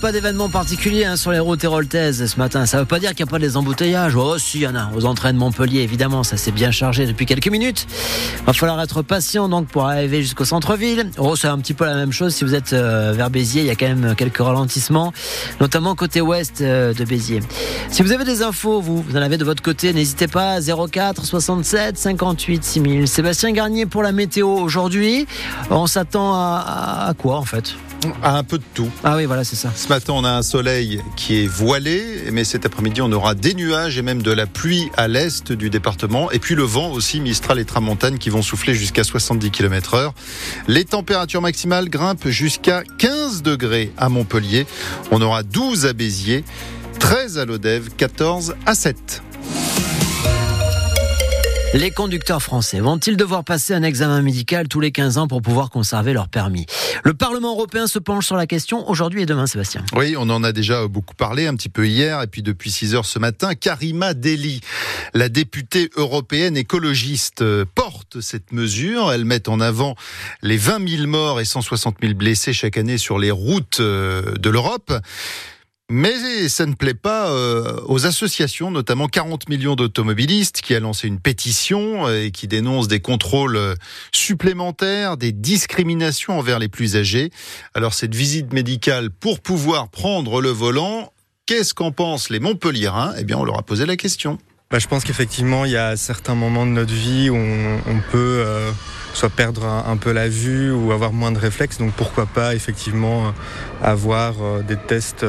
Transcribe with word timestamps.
Pas 0.00 0.10
d'événement 0.10 0.48
particulier 0.48 1.04
hein, 1.04 1.14
sur 1.14 1.30
les 1.30 1.38
routes 1.38 1.62
héroltaises 1.62 2.26
ce 2.26 2.36
matin. 2.36 2.66
Ça 2.66 2.78
veut 2.78 2.84
pas 2.84 2.98
dire 2.98 3.14
qu'il 3.14 3.24
n'y 3.24 3.28
a 3.28 3.30
pas 3.30 3.38
des 3.38 3.56
embouteillages. 3.56 4.16
Oh, 4.16 4.36
si, 4.38 4.58
il 4.58 4.62
y 4.62 4.66
en 4.66 4.74
a. 4.74 4.90
Aux 4.92 5.00
de 5.00 5.38
Montpellier, 5.38 5.82
évidemment, 5.82 6.24
ça 6.24 6.36
s'est 6.36 6.50
bien 6.50 6.72
chargé 6.72 7.06
depuis 7.06 7.26
quelques 7.26 7.46
minutes. 7.46 7.86
Va 8.44 8.52
falloir 8.52 8.82
être 8.82 9.02
patient 9.02 9.48
donc 9.48 9.68
pour 9.68 9.84
arriver 9.84 10.20
jusqu'au 10.20 10.44
centre-ville. 10.44 11.12
Oh, 11.16 11.36
c'est 11.36 11.46
un 11.46 11.58
petit 11.58 11.74
peu 11.74 11.84
la 11.84 11.94
même 11.94 12.10
chose. 12.10 12.34
Si 12.34 12.42
vous 12.42 12.56
êtes 12.56 12.72
euh, 12.72 13.12
vers 13.16 13.30
Béziers, 13.30 13.62
il 13.62 13.68
y 13.68 13.70
a 13.70 13.76
quand 13.76 13.86
même 13.86 14.16
quelques 14.16 14.38
ralentissements, 14.38 15.12
notamment 15.60 15.94
côté 15.94 16.20
ouest 16.20 16.60
euh, 16.60 16.92
de 16.92 17.04
Béziers. 17.04 17.40
Si 17.88 18.02
vous 18.02 18.10
avez 18.10 18.24
des 18.24 18.42
infos, 18.42 18.80
vous, 18.80 19.00
vous 19.00 19.16
en 19.16 19.22
avez 19.22 19.38
de 19.38 19.44
votre 19.44 19.62
côté, 19.62 19.92
n'hésitez 19.92 20.26
pas. 20.26 20.58
04 20.60 21.24
67 21.24 21.96
58 21.96 22.64
6000. 22.64 23.06
Sébastien 23.06 23.52
Garnier 23.52 23.86
pour 23.86 24.02
la 24.02 24.10
météo 24.10 24.48
aujourd'hui. 24.48 25.28
On 25.70 25.86
s'attend 25.86 26.34
à, 26.34 27.14
quoi 27.16 27.36
en 27.36 27.44
fait? 27.44 27.76
Un 28.22 28.42
peu 28.44 28.58
de 28.58 28.64
tout. 28.74 28.90
Ah 29.02 29.16
oui, 29.16 29.24
voilà, 29.24 29.44
c'est 29.44 29.56
ça. 29.56 29.70
Ce 29.74 29.88
matin, 29.88 30.12
on 30.14 30.24
a 30.24 30.30
un 30.30 30.42
soleil 30.42 31.00
qui 31.16 31.42
est 31.42 31.46
voilé, 31.46 32.24
mais 32.32 32.44
cet 32.44 32.66
après-midi, 32.66 33.02
on 33.02 33.12
aura 33.12 33.34
des 33.34 33.54
nuages 33.54 33.98
et 33.98 34.02
même 34.02 34.22
de 34.22 34.32
la 34.32 34.46
pluie 34.46 34.90
à 34.96 35.08
l'est 35.08 35.52
du 35.52 35.70
département. 35.70 36.30
Et 36.30 36.38
puis 36.38 36.54
le 36.54 36.62
vent 36.62 36.90
aussi, 36.90 37.20
Mistral 37.20 37.58
et 37.58 37.64
Tramontane, 37.64 38.18
qui 38.18 38.30
vont 38.30 38.42
souffler 38.42 38.74
jusqu'à 38.74 39.04
70 39.04 39.50
km 39.50 39.94
heure. 39.94 40.14
Les 40.68 40.84
températures 40.84 41.42
maximales 41.42 41.88
grimpent 41.88 42.28
jusqu'à 42.28 42.82
15 42.98 43.42
degrés 43.42 43.92
à 43.96 44.08
Montpellier. 44.08 44.66
On 45.10 45.20
aura 45.20 45.42
12 45.42 45.86
à 45.86 45.92
Béziers, 45.92 46.44
13 46.98 47.38
à 47.38 47.44
Lodève, 47.44 47.90
14 47.96 48.54
à 48.66 48.74
7. 48.74 49.22
Les 51.74 51.90
conducteurs 51.90 52.40
français 52.40 52.78
vont-ils 52.78 53.16
devoir 53.16 53.42
passer 53.42 53.74
un 53.74 53.82
examen 53.82 54.22
médical 54.22 54.68
tous 54.68 54.78
les 54.78 54.92
15 54.92 55.18
ans 55.18 55.26
pour 55.26 55.42
pouvoir 55.42 55.70
conserver 55.70 56.12
leur 56.12 56.28
permis? 56.28 56.66
Le 57.02 57.14
Parlement 57.14 57.50
européen 57.50 57.88
se 57.88 57.98
penche 57.98 58.26
sur 58.26 58.36
la 58.36 58.46
question 58.46 58.88
aujourd'hui 58.88 59.22
et 59.22 59.26
demain, 59.26 59.48
Sébastien. 59.48 59.84
Oui, 59.92 60.14
on 60.16 60.30
en 60.30 60.44
a 60.44 60.52
déjà 60.52 60.86
beaucoup 60.86 61.16
parlé 61.16 61.48
un 61.48 61.56
petit 61.56 61.68
peu 61.68 61.88
hier 61.88 62.22
et 62.22 62.28
puis 62.28 62.44
depuis 62.44 62.70
6 62.70 62.94
heures 62.94 63.06
ce 63.06 63.18
matin. 63.18 63.56
Karima 63.56 64.14
Deli, 64.14 64.60
la 65.14 65.28
députée 65.28 65.90
européenne 65.96 66.56
écologiste, 66.56 67.42
porte 67.74 68.20
cette 68.20 68.52
mesure. 68.52 69.12
Elle 69.12 69.24
met 69.24 69.48
en 69.48 69.58
avant 69.58 69.96
les 70.42 70.56
20 70.56 70.88
000 70.88 71.08
morts 71.08 71.40
et 71.40 71.44
160 71.44 71.96
000 72.00 72.14
blessés 72.14 72.52
chaque 72.52 72.76
année 72.76 72.98
sur 72.98 73.18
les 73.18 73.32
routes 73.32 73.80
euh, 73.80 74.36
de 74.36 74.48
l'Europe. 74.48 74.92
Mais 75.90 76.48
ça 76.48 76.64
ne 76.64 76.72
plaît 76.72 76.94
pas 76.94 77.30
euh, 77.30 77.78
aux 77.84 78.06
associations, 78.06 78.70
notamment 78.70 79.06
40 79.06 79.50
millions 79.50 79.76
d'automobilistes 79.76 80.62
qui 80.62 80.74
a 80.74 80.80
lancé 80.80 81.08
une 81.08 81.20
pétition 81.20 82.06
euh, 82.06 82.24
et 82.24 82.30
qui 82.30 82.48
dénonce 82.48 82.88
des 82.88 83.00
contrôles 83.00 83.56
euh, 83.56 83.74
supplémentaires, 84.10 85.18
des 85.18 85.30
discriminations 85.30 86.38
envers 86.38 86.58
les 86.58 86.68
plus 86.68 86.96
âgés. 86.96 87.30
Alors 87.74 87.92
cette 87.92 88.14
visite 88.14 88.54
médicale 88.54 89.10
pour 89.10 89.40
pouvoir 89.40 89.90
prendre 89.90 90.40
le 90.40 90.48
volant, 90.48 91.12
qu'est-ce 91.44 91.74
qu'en 91.74 91.92
pensent 91.92 92.30
les 92.30 92.40
Montpelliérains 92.40 93.12
Eh 93.18 93.24
bien, 93.24 93.36
on 93.36 93.44
leur 93.44 93.58
a 93.58 93.62
posé 93.62 93.84
la 93.84 93.96
question. 93.96 94.38
Bah, 94.74 94.80
je 94.80 94.88
pense 94.88 95.04
qu'effectivement, 95.04 95.64
il 95.64 95.70
y 95.70 95.76
a 95.76 95.96
certains 95.96 96.34
moments 96.34 96.66
de 96.66 96.72
notre 96.72 96.92
vie 96.92 97.30
où 97.30 97.36
on, 97.36 98.00
peut 98.10 98.42
euh, 98.44 98.72
soit 99.12 99.28
perdre 99.28 99.64
un, 99.64 99.96
peu 99.96 100.10
la 100.10 100.28
vue 100.28 100.72
ou 100.72 100.90
avoir 100.90 101.12
moins 101.12 101.30
de 101.30 101.38
réflexes. 101.38 101.78
Donc 101.78 101.92
pourquoi 101.92 102.26
pas 102.26 102.56
effectivement 102.56 103.32
avoir 103.80 104.34
euh, 104.42 104.62
des 104.62 104.76
tests 104.76 105.24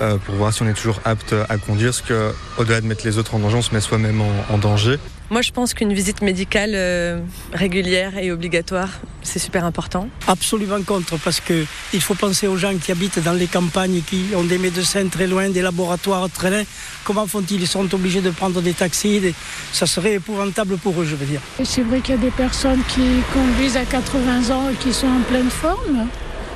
euh, 0.00 0.16
pour 0.18 0.34
voir 0.34 0.52
si 0.52 0.62
on 0.62 0.68
est 0.68 0.74
toujours 0.74 1.00
apte 1.04 1.34
à 1.48 1.58
conduire. 1.58 1.90
Parce 1.90 2.02
qu'au-delà 2.02 2.80
de 2.80 2.86
mettre 2.86 3.06
les 3.06 3.18
autres 3.18 3.34
en 3.34 3.38
danger, 3.38 3.56
on 3.56 3.62
se 3.62 3.74
met 3.74 3.80
soi-même 3.80 4.20
en, 4.20 4.54
en 4.54 4.58
danger. 4.58 4.98
Moi, 5.30 5.40
je 5.40 5.52
pense 5.52 5.72
qu'une 5.72 5.92
visite 5.94 6.20
médicale 6.20 6.72
euh, 6.74 7.18
régulière 7.52 8.18
et 8.18 8.30
obligatoire, 8.30 8.90
c'est 9.22 9.38
super 9.38 9.64
important. 9.64 10.08
Absolument 10.28 10.82
contre, 10.82 11.18
parce 11.18 11.40
que 11.40 11.64
il 11.94 12.02
faut 12.02 12.14
penser 12.14 12.46
aux 12.46 12.58
gens 12.58 12.76
qui 12.76 12.92
habitent 12.92 13.20
dans 13.20 13.32
les 13.32 13.46
campagnes, 13.46 14.02
qui 14.06 14.26
ont 14.36 14.44
des 14.44 14.58
médecins 14.58 15.08
très 15.08 15.26
loin, 15.26 15.48
des 15.48 15.62
laboratoires 15.62 16.28
très 16.28 16.50
loin. 16.50 16.62
Comment 17.04 17.26
font-ils? 17.26 17.62
Ils 17.62 17.66
sont 17.66 17.92
obligés 17.94 18.20
de 18.20 18.30
prendre 18.30 18.60
des 18.60 18.74
taxis. 18.74 19.20
Des... 19.20 19.34
Ça 19.72 19.86
serait 19.86 20.14
épouvantable 20.14 20.76
pour 20.76 21.00
eux, 21.00 21.06
je 21.06 21.16
veux 21.16 21.26
dire. 21.26 21.40
C'est 21.64 21.82
vrai 21.82 22.00
qu'il 22.00 22.16
y 22.16 22.18
a 22.18 22.20
des 22.20 22.30
personnes 22.30 22.82
qui 22.88 23.02
conduisent 23.32 23.78
à 23.78 23.86
80 23.86 24.54
ans 24.54 24.68
et 24.68 24.74
qui 24.74 24.92
sont 24.92 25.08
en 25.08 25.22
pleine 25.22 25.50
forme. 25.50 26.06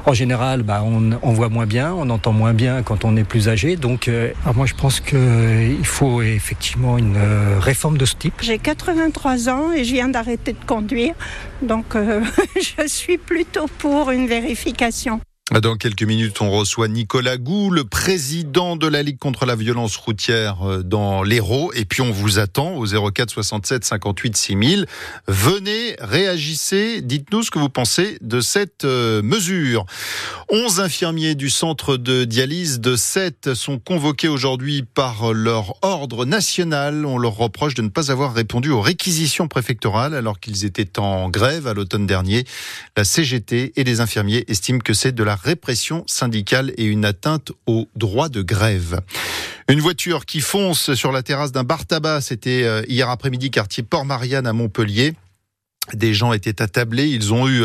En 0.07 0.15
général, 0.15 0.63
bah, 0.63 0.83
on, 0.85 1.33
voit 1.33 1.49
moins 1.49 1.67
bien, 1.67 1.93
on 1.95 2.09
entend 2.11 2.33
moins 2.33 2.55
bien 2.55 2.83
quand 2.83 3.05
on 3.05 3.17
est 3.17 3.25
plus 3.25 3.49
âgé. 3.49 3.77
Donc, 3.77 4.09
euh, 4.09 4.33
moi, 4.55 4.67
je 4.67 4.75
pense 4.75 5.01
qu'il 5.01 5.19
euh, 5.19 5.83
faut 5.85 6.23
effectivement 6.23 6.99
une 6.99 7.17
euh, 7.17 7.59
réforme 7.61 7.99
de 7.99 8.07
ce 8.07 8.15
type. 8.15 8.35
J'ai 8.41 8.59
83 8.59 9.49
ans 9.49 9.73
et 9.73 9.85
je 9.85 9.93
viens 9.93 10.09
d'arrêter 10.09 10.53
de 10.53 10.65
conduire. 10.67 11.15
Donc, 11.63 11.97
je 12.57 12.87
suis 12.87 13.19
plutôt 13.19 13.67
pour 13.79 14.11
une 14.11 14.27
vérification. 14.27 15.21
Dans 15.51 15.77
quelques 15.77 16.03
minutes, 16.03 16.43
on 16.43 16.51
reçoit 16.51 16.89
Nicolas 16.89 17.39
Gou, 17.39 17.71
le 17.71 17.85
président 17.85 18.77
de 18.77 18.87
la 18.87 19.03
Ligue 19.03 19.19
contre 19.19 19.47
la 19.47 19.57
violence 19.57 19.97
routière 19.97 20.83
dans 20.85 21.23
l'Hérault. 21.23 21.73
Et 21.73 21.87
puis, 21.87 22.03
on 22.03 22.11
vous 22.11 22.39
attend 22.39 22.75
au 22.75 22.85
04 22.85 23.31
67 23.31 23.83
58 23.83 24.37
6000. 24.37 24.87
Venez, 25.27 25.97
réagissez, 26.01 27.01
dites-nous 27.01 27.45
ce 27.45 27.51
que 27.51 27.59
vous 27.59 27.71
pensez 27.71 28.19
de 28.21 28.43
cette 28.43 28.85
mesure. 28.85 29.87
11 30.51 30.81
infirmiers 30.81 31.35
du 31.35 31.49
centre 31.49 31.97
de 31.97 32.25
dialyse 32.25 32.79
de 32.81 32.95
7 32.95 33.55
sont 33.55 33.79
convoqués 33.79 34.29
aujourd'hui 34.29 34.83
par 34.83 35.33
leur 35.33 35.77
ordre 35.81 36.27
national. 36.27 37.07
On 37.07 37.17
leur 37.17 37.37
reproche 37.37 37.73
de 37.73 37.81
ne 37.81 37.89
pas 37.89 38.13
avoir 38.13 38.35
répondu 38.35 38.69
aux 38.69 38.83
réquisitions 38.83 39.49
préfectorales 39.49 40.13
alors 40.13 40.41
qu'ils 40.41 40.67
étaient 40.67 40.99
en 40.99 41.31
grève 41.31 41.67
à 41.67 41.73
l'automne 41.73 42.07
dernier. 42.07 42.45
La 42.99 43.05
CGT 43.05 43.73
et 43.77 43.85
les 43.85 44.01
infirmiers 44.01 44.45
estiment 44.49 44.81
que 44.81 44.93
c'est 44.93 45.13
de 45.13 45.23
la 45.23 45.38
répression 45.43 46.05
syndicale 46.07 46.73
et 46.77 46.85
une 46.85 47.05
atteinte 47.05 47.53
au 47.67 47.89
droit 47.97 48.29
de 48.29 48.43
grève. 48.43 49.01
Une 49.69 49.81
voiture 49.81 50.27
qui 50.27 50.41
fonce 50.41 50.95
sur 50.95 51.13
la 51.13 51.23
terrasse 51.23 51.53
d'un 51.53 51.65
bar 51.65 51.87
tabac, 51.87 52.21
c'était 52.23 52.85
hier 52.89 53.09
après-midi 53.11 53.51
quartier 53.51 53.83
Port-Marianne 53.83 54.47
à 54.47 54.53
Montpellier. 54.53 55.15
Des 55.95 56.15
gens 56.15 56.33
étaient 56.33 56.61
attablés, 56.63 57.09
ils 57.09 57.33
ont 57.33 57.49
eu 57.49 57.65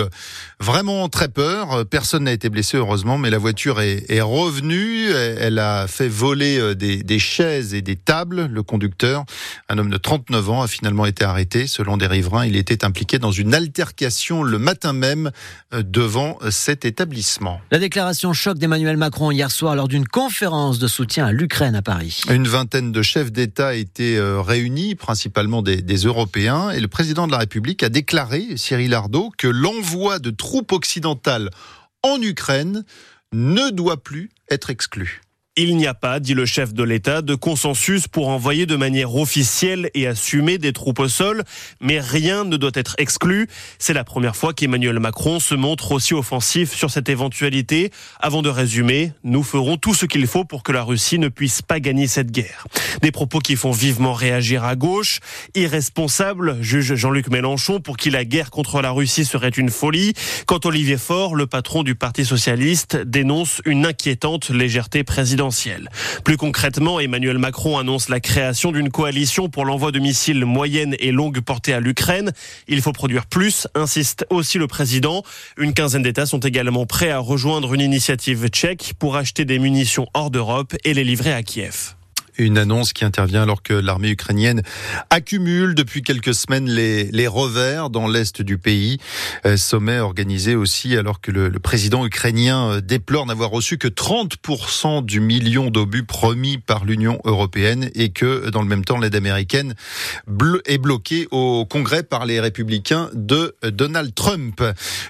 vraiment 0.60 1.10
très 1.10 1.28
peur. 1.28 1.86
Personne 1.86 2.24
n'a 2.24 2.32
été 2.32 2.50
blessé 2.50 2.78
heureusement, 2.78 3.18
mais 3.18 3.30
la 3.30 3.38
voiture 3.38 3.82
est, 3.82 4.10
est 4.10 4.22
revenue. 4.22 5.12
Elle 5.12 5.60
a 5.60 5.88
fait 5.88 6.08
voler 6.08 6.76
des, 6.76 7.04
des, 7.04 7.20
chaises 7.20 7.74
et 7.74 7.82
des 7.82 7.96
tables. 7.96 8.48
Le 8.52 8.64
conducteur, 8.64 9.26
un 9.70 9.78
homme 9.78 9.90
de 9.90 9.98
39 9.98 10.50
ans, 10.50 10.62
a 10.62 10.68
finalement 10.68 11.06
été 11.06 11.26
arrêté. 11.26 11.68
Selon 11.68 11.98
des 11.98 12.08
riverains, 12.08 12.46
il 12.46 12.56
était 12.56 12.86
impliqué 12.86 13.20
dans 13.20 13.32
une 13.32 13.54
altercation 13.54 14.44
le 14.44 14.58
matin 14.58 14.94
même 14.94 15.32
devant 15.74 16.38
cet 16.50 16.86
établissement. 16.86 17.60
La 17.72 17.80
déclaration 17.80 18.32
choc 18.34 18.58
d'Emmanuel 18.58 18.98
Macron 18.98 19.32
hier 19.32 19.52
soir 19.52 19.76
lors 19.76 19.88
d'une 19.88 20.08
conférence 20.08 20.80
de 20.80 20.88
soutien 20.88 21.26
à 21.28 21.32
l'Ukraine 21.32 21.76
à 21.76 21.82
Paris. 21.82 22.22
Une 22.30 22.48
vingtaine 22.48 22.92
de 22.92 23.02
chefs 23.02 23.32
d'État 23.32 23.76
étaient 23.76 24.18
réunis, 24.20 24.96
principalement 24.96 25.62
des, 25.62 25.82
des 25.82 25.98
Européens, 25.98 26.70
et 26.70 26.80
le 26.80 26.88
président 26.88 27.28
de 27.28 27.32
la 27.32 27.40
République 27.40 27.84
a 27.84 27.90
déclaré 27.90 28.13
déclaré, 28.14 28.58
Cyril 28.58 28.94
Ardo, 28.94 29.32
que 29.40 29.48
l'envoi 29.48 30.20
de 30.20 30.30
troupes 30.30 30.72
occidentales 30.72 31.50
en 32.04 32.22
Ukraine 32.22 32.86
ne 33.32 33.72
doit 33.72 34.04
plus 34.04 34.30
être 34.52 34.70
exclu. 34.70 35.24
Il 35.56 35.78
n'y 35.78 35.86
a 35.86 35.94
pas, 35.94 36.20
dit 36.20 36.34
le 36.34 36.48
chef 36.48 36.74
de 36.74 36.82
l'État, 36.82 37.22
de 37.22 37.36
consensus 37.36 38.08
pour 38.08 38.30
envoyer 38.30 38.66
de 38.66 38.76
manière 38.76 39.16
officielle 39.16 39.92
et 39.94 40.08
assumée 40.08 40.58
des 40.58 40.74
troupes 40.74 40.98
au 40.98 41.08
sol, 41.08 41.44
mais 41.80 42.00
rien 42.00 42.44
ne 42.44 42.58
doit 42.58 42.72
être 42.74 42.96
exclu. 42.98 43.48
C'est 43.78 43.94
la 43.94 44.04
première 44.04 44.36
fois 44.36 44.54
qu'Emmanuel 44.54 45.00
Macron 45.00 45.40
se 45.40 45.54
montre 45.54 45.92
aussi 45.92 46.16
offensif 46.16 46.74
sur 46.74 46.90
cette 46.90 47.08
éventualité. 47.08 47.92
Avant 48.20 48.42
de 48.42 48.50
résumer, 48.50 49.12
nous 49.24 49.44
ferons 49.44 49.78
tout 49.78 49.94
ce 49.94 50.08
qu'il 50.08 50.26
faut 50.26 50.44
pour 50.44 50.64
que 50.64 50.72
la 50.72 50.82
Russie 50.82 51.20
ne 51.20 51.28
puisse 51.28 51.62
pas 51.62 51.80
gagner 51.80 52.08
cette 52.08 52.32
guerre. 52.32 52.66
Des 53.04 53.12
propos 53.12 53.38
qui 53.38 53.56
font 53.56 53.74
vivement 53.74 54.14
réagir 54.14 54.64
à 54.64 54.76
gauche. 54.76 55.20
Irresponsable, 55.54 56.58
juge 56.62 56.96
Jean-Luc 56.96 57.30
Mélenchon, 57.30 57.80
pour 57.80 57.98
qui 57.98 58.10
la 58.10 58.26
guerre 58.26 58.50
contre 58.50 58.82
la 58.82 58.90
Russie 58.90 59.24
serait 59.24 59.50
une 59.50 59.70
folie. 59.70 60.14
Quand 60.48 60.66
Olivier 60.66 60.98
Faure, 60.98 61.36
le 61.36 61.46
patron 61.46 61.84
du 61.84 61.94
Parti 61.94 62.26
socialiste, 62.26 62.98
dénonce 62.98 63.62
une 63.66 63.86
inquiétante 63.86 64.50
légèreté 64.50 65.04
présidentielle. 65.04 65.43
Plus 66.24 66.38
concrètement, 66.38 67.00
Emmanuel 67.00 67.38
Macron 67.38 67.78
annonce 67.78 68.10
la 68.10 68.20
création 68.20 68.72
d'une 68.72 68.90
coalition 68.90 69.50
pour 69.50 69.66
l'envoi 69.66 69.92
de 69.92 70.00
missiles 70.00 70.46
moyenne 70.46 70.96
et 71.00 71.12
longue 71.12 71.42
portée 71.42 71.74
à 71.74 71.80
l'Ukraine. 71.80 72.32
Il 72.68 72.82
faut 72.82 72.92
produire 72.92 73.26
plus, 73.26 73.68
insiste 73.76 74.26
aussi 74.30 74.58
le 74.58 74.68
président. 74.68 75.24
Une 75.58 75.74
quinzaine 75.74 76.04
d'États 76.04 76.26
sont 76.26 76.40
également 76.40 76.86
prêts 76.86 77.12
à 77.12 77.20
rejoindre 77.20 77.74
une 77.74 77.82
initiative 77.82 78.48
tchèque 78.48 78.94
pour 79.00 79.16
acheter 79.16 79.46
des 79.46 79.60
munitions 79.60 80.08
hors 80.14 80.32
d'Europe 80.32 80.76
et 80.84 80.94
les 80.94 81.04
livrer 81.04 81.34
à 81.34 81.44
Kiev. 81.44 81.96
Une 82.38 82.58
annonce 82.58 82.94
qui 82.94 83.06
intervient 83.06 83.44
alors 83.44 83.62
que 83.62 83.74
l'armée 83.74 84.10
ukrainienne 84.10 84.64
accumule 85.10 85.76
depuis 85.76 86.02
quelques 86.02 86.34
semaines 86.34 86.70
les, 86.70 87.12
les 87.12 87.28
revers 87.28 87.90
dans 87.90 88.08
l'est 88.08 88.42
du 88.42 88.58
pays. 88.58 88.98
Euh, 89.46 89.58
sommet 89.58 90.00
organisé 90.00 90.56
aussi 90.56 90.98
alors 90.98 91.22
que 91.22 91.32
le, 91.32 91.50
le 91.50 91.60
président 91.60 92.06
ukrainien 92.06 92.72
euh, 92.72 92.82
déplore 92.82 93.26
n'avoir 93.26 93.52
reçu 93.52 93.78
que 93.78 93.88
30% 93.88 95.06
du 95.06 95.20
million 95.20 95.70
d'obus 95.70 96.04
promis 96.04 96.58
par 96.58 96.86
l'Union 96.86 97.20
européenne 97.24 97.90
et 97.94 98.10
que 98.10 98.50
dans 98.50 98.62
le 98.62 98.68
même 98.68 98.84
temps 98.84 98.98
l'aide 98.98 99.16
américaine 99.16 99.76
est 100.66 100.78
bloquée 100.78 101.28
au 101.32 101.66
Congrès 101.66 102.04
par 102.04 102.26
les 102.26 102.40
républicains 102.40 103.10
de 103.14 103.56
Donald 103.64 104.14
Trump. 104.16 104.64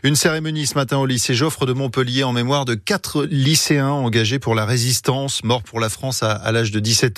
Une 0.03 0.15
cérémonie 0.15 0.67
ce 0.67 0.75
matin 0.75 0.97
au 0.97 1.05
lycée 1.05 1.33
Joffre 1.33 1.65
de 1.65 1.73
Montpellier 1.73 2.23
en 2.23 2.33
mémoire 2.33 2.65
de 2.65 2.75
quatre 2.75 3.23
lycéens 3.23 3.89
engagés 3.91 4.39
pour 4.39 4.55
la 4.55 4.65
résistance, 4.65 5.43
morts 5.43 5.63
pour 5.63 5.79
la 5.79 5.89
France 5.89 6.23
à, 6.23 6.31
à 6.31 6.51
l'âge 6.51 6.71
de 6.71 6.79
17 6.79 7.12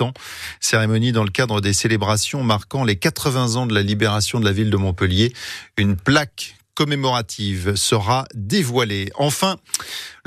Cérémonie 0.59 1.12
dans 1.12 1.24
le 1.24 1.30
cadre 1.30 1.62
des 1.62 1.74
célébrations 1.74 2.44
marquant 2.44 2.83
les 2.83 2.95
80 2.95 3.56
ans 3.56 3.65
de 3.65 3.74
la 3.74 3.81
libération 3.81 4.39
de 4.39 4.45
la 4.45 4.51
ville 4.51 4.69
de 4.69 4.77
Montpellier. 4.77 5.33
Une 5.77 5.95
plaque 5.95 6.56
commémorative 6.75 7.75
sera 7.75 8.25
dévoilée. 8.36 9.10
Enfin, 9.16 9.57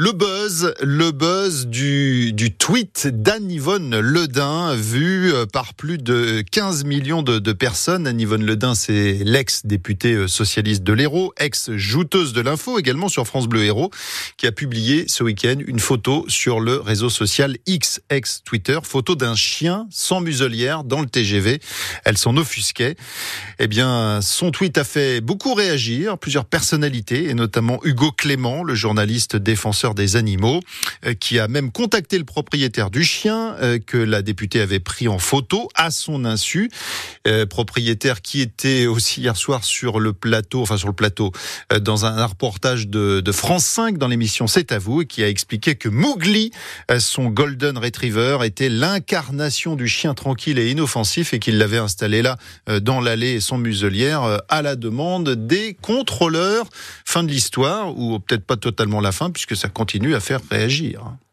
le 0.01 0.13
buzz, 0.13 0.75
le 0.81 1.11
buzz 1.11 1.67
du, 1.67 2.33
du 2.33 2.55
tweet 2.55 3.09
d'Anne-Yvonne 3.09 3.99
Ledin, 3.99 4.75
vu 4.75 5.33
euh, 5.33 5.45
par 5.45 5.75
plus 5.75 5.99
de 5.99 6.43
15 6.53 6.85
millions 6.85 7.23
de, 7.23 7.53
personnes. 7.53 8.07
Anne-Yvonne 8.07 8.45
Ledin, 8.45 8.75
c'est 8.75 9.19
l'ex-députée 9.25 10.15
euh, 10.15 10.29
socialiste 10.29 10.85
de 10.85 10.93
l'Hérault, 10.93 11.33
ex-jouteuse 11.37 12.33
de 12.33 12.41
l'info, 12.41 12.79
également 12.79 13.09
sur 13.09 13.27
France 13.27 13.49
Bleu 13.49 13.65
Hérault, 13.65 13.91
qui 14.37 14.47
a 14.47 14.53
publié 14.53 15.05
ce 15.09 15.25
week-end 15.25 15.57
une 15.67 15.81
photo 15.81 16.25
sur 16.29 16.61
le 16.61 16.77
réseau 16.77 17.11
social 17.11 17.57
X, 17.67 18.01
ex-Twitter, 18.09 18.79
photo 18.85 19.17
d'un 19.17 19.35
chien 19.35 19.89
sans 19.91 20.21
muselière 20.21 20.85
dans 20.85 21.01
le 21.01 21.09
TGV. 21.09 21.61
Elle 22.05 22.17
s'en 22.17 22.37
offusquait. 22.37 22.95
Eh 23.59 23.67
bien, 23.67 24.21
son 24.23 24.53
tweet 24.53 24.79
a 24.79 24.85
fait 24.85 25.21
beaucoup 25.21 25.55
réagir, 25.55 26.19
personnalités, 26.45 27.29
et 27.29 27.35
notamment 27.35 27.81
Hugo 27.85 28.13
Clément, 28.13 28.63
le 28.63 28.75
journaliste 28.75 29.37
défenseur 29.37 29.95
des 29.95 30.17
animaux, 30.17 30.61
euh, 31.07 31.15
qui 31.15 31.39
a 31.39 31.49
même 31.49 31.71
contacté 31.73 32.19
le 32.19 32.25
propriétaire 32.25 32.91
du 32.91 33.05
chien 33.05 33.55
euh, 33.61 33.79
que 33.79 33.97
la 33.97 34.23
députée 34.23 34.61
avait 34.61 34.81
pris 34.81 35.09
en 35.09 35.19
photo 35.19 35.69
à 35.75 35.91
son 35.91 36.25
insu. 36.25 36.71
Euh, 37.27 37.47
propriétaire 37.47 38.23
qui 38.23 38.41
était 38.41 38.87
aussi 38.87 39.21
hier 39.21 39.37
soir 39.37 39.65
sur 39.65 40.01
le 40.01 40.13
plateau, 40.13 40.63
enfin 40.63 40.77
sur 40.77 40.89
le 40.89 40.95
plateau, 40.95 41.33
dans 41.81 42.05
un 42.05 42.25
reportage 42.25 42.89
de, 42.89 43.21
de 43.21 43.33
France 43.33 43.65
5 43.65 43.99
dans 43.99 44.09
l'émission 44.09 44.47
C'est 44.47 44.73
à 44.73 44.79
vous, 44.79 45.03
et 45.03 45.07
qui 45.07 45.23
a 45.23 45.29
expliqué 45.29 45.75
que 45.75 45.89
Mowgli, 45.89 46.51
son 46.99 47.27
golden 47.27 47.79
retriever, 47.79 48.39
était 48.45 48.69
l'incarnation 48.69 49.77
du 49.77 49.89
chien 49.89 50.15
tranquille 50.15 50.59
et 50.59 50.71
inoffensif 50.71 51.35
et 51.35 51.39
qu'il 51.39 51.59
l'avait 51.59 51.79
installé 51.79 52.23
là 52.23 52.37
dans 52.81 53.01
l'allée 53.01 53.41
sans 53.41 53.59
muselière 53.59 54.41
à 54.49 54.63
la 54.63 54.77
demande 54.77 55.31
des 55.47 55.75
contrôleurs. 55.81 56.28
Fin 57.05 57.23
de 57.23 57.31
l'histoire, 57.31 57.97
ou 57.97 58.19
peut-être 58.21 58.45
pas 58.45 58.57
totalement 58.57 59.01
la 59.01 59.13
fin, 59.13 59.31
puisque 59.31 59.57
ça 59.57 59.69
continue 59.69 60.15
à 60.15 60.21
faire 60.21 60.41
réagir. 60.51 61.03